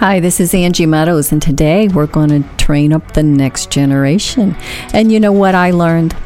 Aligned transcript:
Hi, 0.00 0.18
this 0.18 0.40
is 0.40 0.54
Angie 0.54 0.86
Meadows, 0.86 1.30
and 1.30 1.42
today 1.42 1.86
we're 1.86 2.06
going 2.06 2.30
to 2.30 2.56
train 2.56 2.90
up 2.94 3.12
the 3.12 3.22
next 3.22 3.70
generation. 3.70 4.56
And 4.94 5.12
you 5.12 5.20
know 5.20 5.30
what 5.30 5.54
I 5.54 5.72
learned? 5.72 6.16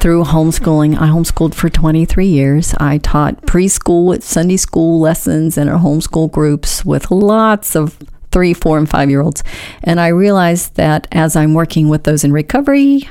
Through 0.00 0.24
homeschooling, 0.24 0.98
I 0.98 1.06
homeschooled 1.06 1.54
for 1.54 1.70
23 1.70 2.26
years. 2.26 2.74
I 2.74 2.98
taught 2.98 3.40
preschool 3.46 4.14
at 4.14 4.22
Sunday 4.22 4.58
school 4.58 5.00
lessons 5.00 5.56
and 5.56 5.70
our 5.70 5.78
homeschool 5.78 6.30
groups 6.30 6.84
with 6.84 7.10
lots 7.10 7.74
of 7.74 7.96
three, 8.32 8.52
four, 8.52 8.76
and 8.76 8.86
five 8.86 9.08
year 9.08 9.22
olds. 9.22 9.42
And 9.82 9.98
I 9.98 10.08
realized 10.08 10.74
that 10.74 11.08
as 11.10 11.36
I'm 11.36 11.54
working 11.54 11.88
with 11.88 12.04
those 12.04 12.22
in 12.22 12.34
recovery, 12.34 13.08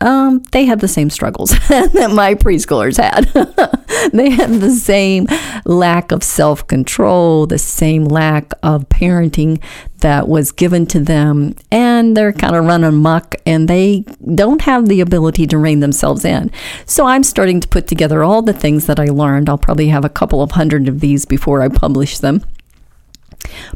um, 0.00 0.42
they 0.52 0.64
have 0.66 0.80
the 0.80 0.88
same 0.88 1.10
struggles 1.10 1.50
that 1.68 2.10
my 2.12 2.34
preschoolers 2.34 2.98
had. 2.98 3.24
they 4.12 4.30
have 4.30 4.60
the 4.60 4.70
same 4.70 5.26
lack 5.64 6.12
of 6.12 6.22
self 6.22 6.66
control, 6.66 7.46
the 7.46 7.58
same 7.58 8.04
lack 8.04 8.52
of 8.62 8.88
parenting 8.88 9.60
that 10.00 10.28
was 10.28 10.52
given 10.52 10.86
to 10.86 11.00
them, 11.00 11.54
and 11.72 12.16
they're 12.16 12.32
kind 12.32 12.54
of 12.54 12.64
running 12.64 12.94
muck 12.94 13.34
and 13.44 13.66
they 13.66 14.04
don't 14.34 14.62
have 14.62 14.86
the 14.86 15.00
ability 15.00 15.46
to 15.48 15.58
rein 15.58 15.80
themselves 15.80 16.24
in. 16.24 16.50
So 16.86 17.06
I'm 17.06 17.24
starting 17.24 17.60
to 17.60 17.68
put 17.68 17.88
together 17.88 18.22
all 18.22 18.42
the 18.42 18.52
things 18.52 18.86
that 18.86 19.00
I 19.00 19.06
learned. 19.06 19.48
I'll 19.48 19.58
probably 19.58 19.88
have 19.88 20.04
a 20.04 20.08
couple 20.08 20.42
of 20.42 20.52
hundred 20.52 20.86
of 20.86 21.00
these 21.00 21.24
before 21.24 21.60
I 21.60 21.68
publish 21.68 22.18
them. 22.18 22.44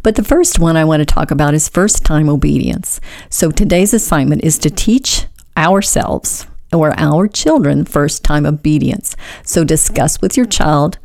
But 0.03 0.17
the 0.17 0.25
first 0.25 0.59
one 0.59 0.77
I 0.77 0.85
want 0.85 1.01
to 1.01 1.07
talk 1.07 1.31
about 1.31 1.55
is 1.55 1.69
first 1.69 2.05
time 2.05 2.29
obedience. 2.29 3.01
So 3.29 3.51
today's 3.51 3.95
assignment 3.95 4.45
is 4.45 4.59
to 4.59 4.71
teach 4.71 5.27
ourselves 5.57 6.47
or 6.73 6.99
our 6.99 7.29
children 7.29 7.85
first 7.85 8.25
time 8.25 8.47
obedience. 8.47 9.15
So 9.45 9.65
discuss 9.65 10.21
with 10.21 10.37
your 10.37 10.47
child 10.47 10.99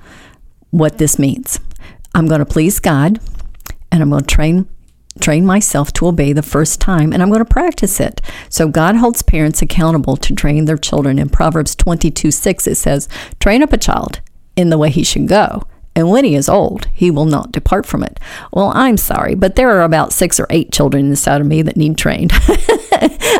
what 0.71 0.97
this 0.97 1.19
means. 1.19 1.59
I'm 2.13 2.27
going 2.27 2.39
to 2.39 2.45
please 2.45 2.79
God 2.79 3.19
and 3.91 4.01
I'm 4.01 4.09
going 4.09 4.23
to 4.23 4.35
train 4.35 4.67
train 5.19 5.43
myself 5.43 5.91
to 5.91 6.05
obey 6.05 6.31
the 6.31 6.43
first 6.43 6.79
time 6.79 7.11
and 7.11 7.23
I'm 7.23 7.29
going 7.29 7.43
to 7.43 7.45
practice 7.45 7.99
it. 7.99 8.21
So 8.49 8.67
God 8.67 8.97
holds 8.97 9.23
parents 9.23 9.63
accountable 9.63 10.15
to 10.17 10.35
train 10.35 10.65
their 10.65 10.77
children. 10.77 11.17
In 11.17 11.29
Proverbs 11.29 11.75
22 11.75 12.29
6, 12.29 12.67
it 12.67 12.75
says, 12.75 13.09
Train 13.39 13.63
up 13.63 13.73
a 13.73 13.77
child 13.77 14.21
in 14.55 14.69
the 14.69 14.77
way 14.77 14.91
he 14.91 15.03
should 15.03 15.27
go 15.27 15.63
and 15.97 16.11
when 16.11 16.25
he 16.25 16.35
is 16.35 16.47
old, 16.47 16.87
he 16.93 17.09
will 17.09 17.25
not 17.25 17.51
depart 17.51 17.87
from 17.87 18.03
it. 18.03 18.19
Well, 18.53 18.71
I'm 18.75 18.97
sorry, 18.97 19.33
but 19.33 19.55
there 19.55 19.71
are 19.71 19.81
about 19.81 20.13
six 20.13 20.39
or 20.39 20.45
eight 20.51 20.71
children 20.71 21.07
inside 21.07 21.41
of 21.41 21.47
me 21.47 21.63
that 21.63 21.75
need 21.75 21.97
trained. 21.97 22.29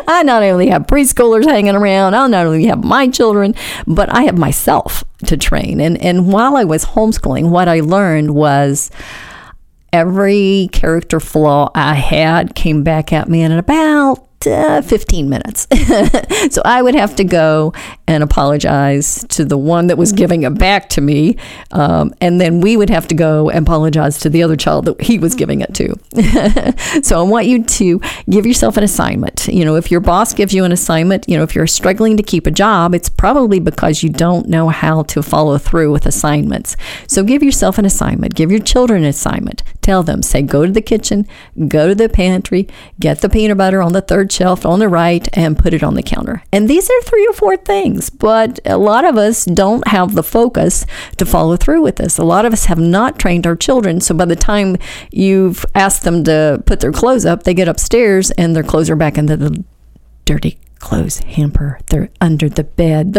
I 0.08 0.24
not 0.24 0.42
only 0.42 0.66
have 0.70 0.88
preschoolers 0.88 1.44
hanging 1.44 1.76
around, 1.76 2.14
I 2.14 2.26
not 2.26 2.46
only 2.46 2.66
have 2.66 2.82
my 2.82 3.06
children, 3.06 3.54
but 3.86 4.12
I 4.12 4.22
have 4.22 4.36
myself 4.36 5.04
to 5.26 5.36
train. 5.36 5.80
And 5.80 6.02
and 6.02 6.32
while 6.32 6.56
I 6.56 6.64
was 6.64 6.84
homeschooling, 6.84 7.50
what 7.50 7.68
I 7.68 7.78
learned 7.78 8.34
was 8.34 8.90
every 9.92 10.68
character 10.72 11.20
flaw 11.20 11.70
I 11.76 11.94
had 11.94 12.56
came 12.56 12.82
back 12.82 13.12
at 13.12 13.28
me 13.28 13.42
in 13.42 13.52
about 13.52 14.27
uh, 14.46 14.82
15 14.82 15.28
minutes. 15.28 15.66
so 16.50 16.62
I 16.64 16.82
would 16.82 16.94
have 16.94 17.16
to 17.16 17.24
go 17.24 17.72
and 18.06 18.22
apologize 18.22 19.24
to 19.30 19.44
the 19.44 19.58
one 19.58 19.88
that 19.88 19.98
was 19.98 20.12
giving 20.12 20.42
it 20.42 20.58
back 20.58 20.88
to 20.90 21.00
me. 21.00 21.36
Um, 21.70 22.14
and 22.20 22.40
then 22.40 22.60
we 22.60 22.76
would 22.76 22.90
have 22.90 23.08
to 23.08 23.14
go 23.14 23.50
and 23.50 23.66
apologize 23.66 24.18
to 24.20 24.30
the 24.30 24.42
other 24.42 24.56
child 24.56 24.86
that 24.86 25.00
he 25.00 25.18
was 25.18 25.34
giving 25.34 25.60
it 25.60 25.74
to. 25.74 27.02
so 27.02 27.18
I 27.18 27.22
want 27.22 27.46
you 27.46 27.64
to 27.64 28.00
give 28.30 28.46
yourself 28.46 28.76
an 28.76 28.84
assignment. 28.84 29.48
You 29.48 29.64
know, 29.64 29.76
if 29.76 29.90
your 29.90 30.00
boss 30.00 30.34
gives 30.34 30.54
you 30.54 30.64
an 30.64 30.72
assignment, 30.72 31.28
you 31.28 31.36
know, 31.36 31.42
if 31.42 31.54
you're 31.54 31.66
struggling 31.66 32.16
to 32.16 32.22
keep 32.22 32.46
a 32.46 32.50
job, 32.50 32.94
it's 32.94 33.08
probably 33.08 33.60
because 33.60 34.02
you 34.02 34.08
don't 34.08 34.48
know 34.48 34.68
how 34.68 35.02
to 35.04 35.22
follow 35.22 35.58
through 35.58 35.92
with 35.92 36.06
assignments. 36.06 36.76
So 37.06 37.22
give 37.24 37.42
yourself 37.42 37.78
an 37.78 37.84
assignment, 37.84 38.34
give 38.34 38.50
your 38.50 38.60
children 38.60 39.02
an 39.02 39.08
assignment. 39.08 39.62
Tell 39.88 40.02
them, 40.02 40.22
say, 40.22 40.42
go 40.42 40.66
to 40.66 40.70
the 40.70 40.82
kitchen, 40.82 41.26
go 41.66 41.88
to 41.88 41.94
the 41.94 42.10
pantry, 42.10 42.68
get 43.00 43.22
the 43.22 43.30
peanut 43.30 43.56
butter 43.56 43.80
on 43.80 43.94
the 43.94 44.02
third 44.02 44.30
shelf 44.30 44.66
on 44.66 44.80
the 44.80 44.88
right 44.90 45.26
and 45.32 45.58
put 45.58 45.72
it 45.72 45.82
on 45.82 45.94
the 45.94 46.02
counter. 46.02 46.42
And 46.52 46.68
these 46.68 46.90
are 46.90 47.02
three 47.04 47.26
or 47.26 47.32
four 47.32 47.56
things, 47.56 48.10
but 48.10 48.60
a 48.66 48.76
lot 48.76 49.06
of 49.06 49.16
us 49.16 49.46
don't 49.46 49.88
have 49.88 50.14
the 50.14 50.22
focus 50.22 50.84
to 51.16 51.24
follow 51.24 51.56
through 51.56 51.80
with 51.80 51.96
this. 51.96 52.18
A 52.18 52.22
lot 52.22 52.44
of 52.44 52.52
us 52.52 52.66
have 52.66 52.78
not 52.78 53.18
trained 53.18 53.46
our 53.46 53.56
children. 53.56 54.02
So 54.02 54.14
by 54.14 54.26
the 54.26 54.36
time 54.36 54.76
you've 55.10 55.64
asked 55.74 56.02
them 56.02 56.22
to 56.24 56.62
put 56.66 56.80
their 56.80 56.92
clothes 56.92 57.24
up, 57.24 57.44
they 57.44 57.54
get 57.54 57.66
upstairs 57.66 58.30
and 58.32 58.54
their 58.54 58.62
clothes 58.62 58.90
are 58.90 58.94
back 58.94 59.16
into 59.16 59.38
the 59.38 59.64
dirty 60.26 60.58
clothes 60.80 61.18
hamper. 61.20 61.80
They're 61.86 62.10
under 62.20 62.48
the 62.48 62.64
bed. 62.64 63.16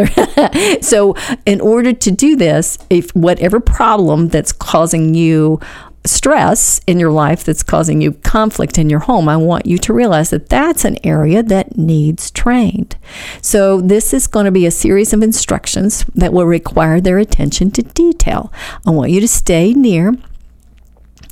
so, 0.86 1.16
in 1.46 1.62
order 1.62 1.94
to 1.94 2.12
do 2.12 2.36
this, 2.36 2.78
if 2.90 3.12
whatever 3.16 3.60
problem 3.60 4.30
that's 4.30 4.52
causing 4.52 5.14
you 5.14 5.60
stress 6.10 6.82
in 6.88 7.00
your 7.00 7.12
life 7.12 7.44
that's 7.44 7.64
causing 7.64 8.02
you 8.02 8.14
conflict 8.14 8.78
in 8.78 8.90
your 8.90 9.00
home, 9.00 9.30
I 9.30 9.38
want 9.38 9.66
you 9.66 9.78
to 9.78 9.94
realize 9.94 10.30
that 10.32 10.50
that's 10.50 10.86
an 10.86 10.98
area 11.06 11.44
that 11.44 11.78
needs 11.78 12.32
trained. 12.32 12.98
So, 13.42 13.80
this 13.82 14.14
is 14.14 14.28
going 14.28 14.46
to 14.46 14.52
be 14.52 14.66
a 14.66 14.72
series 14.72 15.14
of 15.14 15.24
instructions 15.24 16.06
that 16.16 16.34
will 16.34 16.46
require 16.46 17.00
their 17.00 17.18
attention 17.18 17.72
to 17.72 17.84
detail. 17.84 18.52
I 18.86 18.92
want 18.92 19.12
you 19.12 19.22
to 19.22 19.28
stay 19.28 19.74
near. 19.74 20.16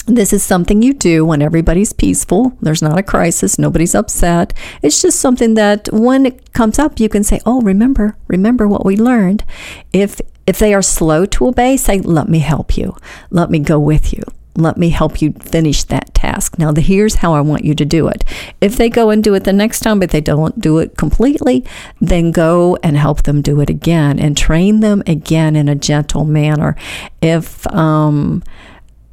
This 0.05 0.31
is 0.31 0.41
something 0.41 0.81
you 0.81 0.93
do 0.93 1.25
when 1.25 1.41
everybody's 1.41 1.91
peaceful. 1.91 2.57
There's 2.61 2.81
not 2.81 2.97
a 2.97 3.03
crisis. 3.03 3.59
Nobody's 3.59 3.93
upset. 3.93 4.53
It's 4.81 5.01
just 5.01 5.19
something 5.19 5.55
that 5.55 5.89
when 5.91 6.25
it 6.25 6.53
comes 6.53 6.79
up, 6.79 6.99
you 6.99 7.09
can 7.09 7.25
say, 7.25 7.41
Oh, 7.45 7.61
remember, 7.61 8.15
remember 8.27 8.69
what 8.69 8.85
we 8.85 8.95
learned. 8.95 9.43
If 9.91 10.21
if 10.45 10.59
they 10.59 10.73
are 10.73 10.81
slow 10.81 11.25
to 11.25 11.47
obey, 11.47 11.75
say, 11.75 11.99
Let 11.99 12.29
me 12.29 12.39
help 12.39 12.77
you. 12.77 12.95
Let 13.31 13.49
me 13.49 13.59
go 13.59 13.79
with 13.79 14.13
you 14.13 14.23
let 14.57 14.77
me 14.77 14.89
help 14.89 15.21
you 15.21 15.33
finish 15.33 15.83
that 15.85 16.13
task. 16.13 16.57
Now, 16.57 16.71
the, 16.71 16.81
here's 16.81 17.15
how 17.15 17.33
I 17.33 17.41
want 17.41 17.63
you 17.63 17.75
to 17.75 17.85
do 17.85 18.07
it. 18.07 18.23
If 18.59 18.75
they 18.75 18.89
go 18.89 19.11
and 19.11 19.23
do 19.23 19.35
it 19.35 19.43
the 19.43 19.53
next 19.53 19.81
time, 19.81 19.99
but 19.99 20.09
they 20.09 20.21
don't 20.21 20.59
do 20.59 20.79
it 20.79 20.97
completely, 20.97 21.63
then 22.01 22.31
go 22.31 22.77
and 22.83 22.97
help 22.97 23.23
them 23.23 23.41
do 23.41 23.61
it 23.61 23.69
again 23.69 24.19
and 24.19 24.35
train 24.35 24.79
them 24.79 25.03
again 25.05 25.55
in 25.55 25.69
a 25.69 25.75
gentle 25.75 26.25
manner. 26.25 26.75
If, 27.21 27.67
um, 27.67 28.43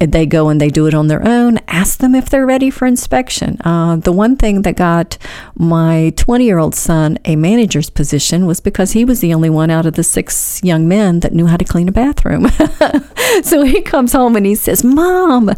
they 0.01 0.27
go 0.27 0.49
and 0.49 0.61
they 0.61 0.69
do 0.69 0.87
it 0.87 0.95
on 0.95 1.07
their 1.07 1.27
own. 1.27 1.59
Ask 1.69 1.99
them 1.99 2.15
if 2.15 2.29
they're 2.29 2.47
ready 2.47 2.71
for 2.71 2.87
inspection. 2.87 3.61
Uh, 3.65 3.97
the 3.97 4.13
one 4.13 4.37
thing 4.37 4.63
that 4.63 4.77
got 4.77 5.17
my 5.55 6.13
20 6.17 6.45
year 6.45 6.59
old 6.59 6.75
son 6.75 7.19
a 7.25 7.37
manager's 7.37 7.91
position 7.91 8.47
was 8.47 8.61
because 8.61 8.93
he 8.93 9.05
was 9.05 9.21
the 9.21 9.33
only 9.33 9.51
one 9.51 9.71
out 9.71 9.87
of 9.87 9.95
the 9.95 10.05
six 10.05 10.61
young 10.63 10.89
men 10.89 11.21
that 11.21 11.33
knew 11.33 11.47
how 11.47 11.57
to 11.57 11.65
clean 11.65 11.89
a 11.89 11.93
bathroom. 11.93 12.49
so 13.43 13.63
he 13.63 13.81
comes 13.81 14.13
home 14.13 14.37
and 14.37 14.47
he 14.47 14.55
says, 14.55 14.85
Mom, 14.85 15.51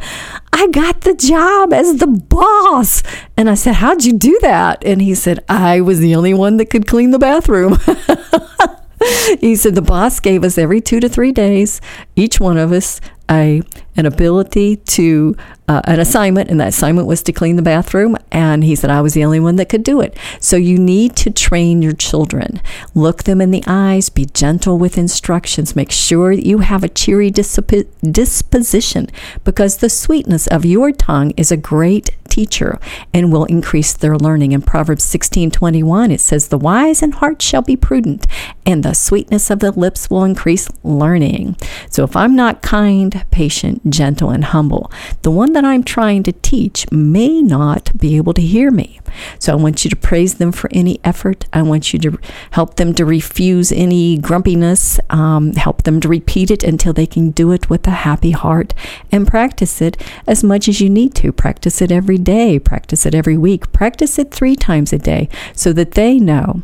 I 0.53 0.69
got 0.69 1.03
the 1.03 1.15
job 1.15 1.73
as 1.73 1.97
the 1.97 2.07
boss. 2.07 3.03
And 3.37 3.51
I 3.51 3.55
said, 3.55 3.77
How'd 3.77 4.05
you 4.05 4.13
do 4.13 4.39
that? 4.43 4.85
And 4.85 5.03
he 5.03 5.15
said, 5.15 5.45
I 5.49 5.81
was 5.81 5.99
the 5.99 6.15
only 6.15 6.35
one 6.35 6.57
that 6.59 6.71
could 6.71 6.87
clean 6.87 7.11
the 7.11 7.19
bathroom. 7.19 7.79
he 9.41 9.57
said 9.57 9.75
the 9.75 9.83
boss 9.83 10.21
gave 10.21 10.45
us 10.45 10.59
every 10.59 10.81
two 10.81 11.01
to 11.01 11.09
three 11.09 11.33
days, 11.33 11.81
each 12.15 12.41
one 12.41 12.57
of 12.57 12.73
us, 12.73 13.01
a 13.31 13.63
an 13.97 14.05
ability 14.07 14.77
to 14.77 15.35
uh, 15.69 15.81
an 15.85 15.99
assignment, 15.99 16.51
and 16.51 16.61
that 16.61 16.69
assignment 16.69 17.09
was 17.09 17.23
to 17.23 17.33
clean 17.33 17.57
the 17.57 17.63
bathroom. 17.63 18.17
And 18.31 18.63
he 18.63 18.77
said 18.77 18.91
I 18.91 19.01
was 19.01 19.15
the 19.15 19.25
only 19.25 19.41
one 19.41 19.57
that 19.57 19.69
could 19.69 19.83
do 19.83 20.01
it. 20.01 20.17
So 20.39 20.57
you 20.57 20.79
need 20.79 21.17
to 21.17 21.31
train 21.31 21.83
your 21.83 21.93
children. 21.93 22.61
Look 22.95 23.25
them 23.25 23.41
in 23.41 23.51
the 23.51 23.65
eyes. 23.67 24.09
Be 24.09 24.27
gentle 24.27 24.79
with 24.79 24.99
instructions. 24.99 25.75
Make 25.75 25.91
sure 25.91 26.37
that 26.37 26.47
you 26.47 26.59
have 26.59 26.85
a 26.85 26.89
cheery 26.89 27.31
disposition, 27.31 29.09
because 29.45 29.79
the 29.79 29.91
sweetness 29.91 30.47
of 30.47 30.65
your 30.65 30.93
tongue 30.93 31.33
is 31.37 31.51
a 31.51 31.57
great 31.57 32.11
teacher 32.29 32.79
and 33.15 33.33
will 33.33 33.47
increase 33.47 33.95
their 33.95 34.17
learning. 34.17 34.53
In 34.53 34.61
Proverbs 34.61 35.05
16:21 35.05 36.11
it 36.11 36.21
says 36.21 36.49
the 36.49 36.59
wise 36.59 37.03
in 37.03 37.13
heart 37.13 37.41
shall 37.41 37.63
be 37.63 37.77
prudent 37.77 38.27
and 38.67 38.83
the 38.83 38.93
sweetness 38.93 39.49
of 39.49 39.61
the 39.61 39.73
lips 39.73 40.11
will 40.11 40.23
increase 40.23 40.69
learning. 40.85 41.57
So 41.89 42.05
if 42.05 42.15
I'm 42.15 42.37
not 42.37 42.61
kind, 42.61 43.16
patient, 43.31 43.91
gentle 43.91 44.31
and 44.31 44.45
humble, 44.45 44.91
the 45.23 45.31
one 45.31 45.53
that 45.53 45.65
I'm 45.65 45.83
trying 45.83 46.23
to 46.25 46.33
teach 46.33 46.91
may 46.91 47.43
not 47.43 47.97
be 47.99 48.17
able 48.17 48.35
to 48.35 48.43
hear 48.43 48.71
me. 48.71 49.01
So 49.39 49.53
I 49.53 49.57
want 49.57 49.85
you 49.85 49.91
to 49.91 49.97
praise 49.97 50.35
them 50.35 50.53
for 50.53 50.69
any 50.73 51.01
effort. 51.05 51.47
I 51.53 51.63
want 51.63 51.93
you 51.93 51.99
to 52.01 52.19
help 52.51 52.77
them 52.77 52.95
to 52.95 53.05
refuse 53.05 53.73
any 53.73 54.19
grumpiness, 54.19 55.01
um, 55.11 55.53
help 55.55 55.85
them 55.85 56.01
to 56.01 56.09
repeat 56.09 56.51
it 56.51 56.63
until 56.63 56.93
they 56.93 57.07
can 57.07 57.31
do 57.31 57.53
it 57.53 57.71
with 57.71 57.87
a 57.87 57.91
happy 57.91 58.33
heart 58.33 58.75
and 59.11 59.27
practice 59.27 59.81
it 59.81 59.97
as 60.27 60.45
much 60.45 60.69
as 60.69 60.81
you 60.81 60.91
need 60.91 61.15
to. 61.17 61.33
Practice 61.33 61.81
it 61.81 61.91
every 61.91 62.19
day, 62.19 62.59
practice 62.59 63.07
it 63.07 63.15
every 63.15 63.37
week, 63.37 63.73
practice 63.73 64.19
it 64.19 64.31
three 64.31 64.57
times 64.57 64.93
a 64.93 64.99
day 64.99 65.29
so 65.55 65.73
that 65.73 65.93
they 65.93 66.19
know 66.19 66.63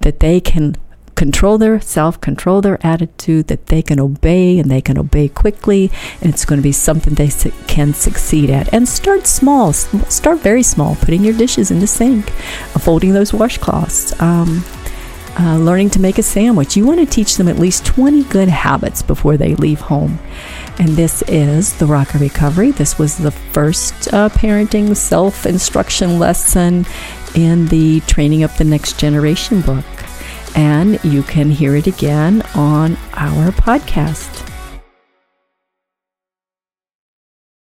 that 0.00 0.20
they 0.20 0.40
can 0.40 0.76
control 1.14 1.58
their 1.58 1.80
self, 1.80 2.20
control 2.20 2.60
their 2.60 2.84
attitude, 2.84 3.48
that 3.48 3.66
they 3.66 3.82
can 3.82 4.00
obey 4.00 4.58
and 4.58 4.70
they 4.70 4.80
can 4.80 4.98
obey 4.98 5.28
quickly, 5.28 5.90
and 6.20 6.32
it's 6.32 6.44
going 6.44 6.58
to 6.58 6.62
be 6.62 6.72
something 6.72 7.14
they 7.14 7.30
can 7.66 7.94
succeed 7.94 8.50
at. 8.50 8.72
And 8.72 8.88
start 8.88 9.26
small, 9.26 9.72
start 9.72 10.40
very 10.40 10.62
small, 10.62 10.96
putting 10.96 11.24
your 11.24 11.34
dishes 11.34 11.70
in 11.70 11.80
the 11.80 11.86
sink, 11.86 12.30
folding 12.80 13.12
those 13.12 13.32
washcloths. 13.32 14.20
Um, 14.20 14.64
uh, 15.36 15.58
learning 15.58 15.90
to 15.90 16.00
make 16.00 16.18
a 16.18 16.22
sandwich. 16.22 16.76
You 16.76 16.86
want 16.86 17.00
to 17.00 17.06
teach 17.06 17.36
them 17.36 17.48
at 17.48 17.58
least 17.58 17.84
20 17.86 18.22
good 18.24 18.48
habits 18.48 19.02
before 19.02 19.36
they 19.36 19.56
leave 19.56 19.80
home. 19.80 20.20
And 20.78 20.90
this 20.90 21.22
is 21.22 21.76
the 21.78 21.86
Rock 21.86 22.14
of 22.14 22.20
Recovery. 22.20 22.70
This 22.70 22.98
was 22.98 23.18
the 23.18 23.32
first 23.32 24.12
uh, 24.14 24.28
parenting 24.28 24.96
self 24.96 25.44
instruction 25.44 26.20
lesson 26.20 26.86
in 27.34 27.66
the 27.66 28.00
Training 28.02 28.44
Up 28.44 28.56
the 28.56 28.64
Next 28.64 28.98
Generation 28.98 29.60
book. 29.60 29.84
And 30.54 31.02
you 31.04 31.22
can 31.22 31.50
hear 31.50 31.76
it 31.76 31.86
again 31.86 32.42
on 32.54 32.96
our 33.14 33.50
podcast. 33.52 34.53